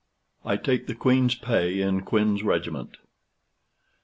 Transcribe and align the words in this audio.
I 0.43 0.57
TAKE 0.57 0.87
THE 0.87 0.95
QUEEN'S 0.95 1.35
PAY 1.35 1.79
IN 1.79 2.01
QUIN'S 2.01 2.41
REGIMENT. 2.41 2.97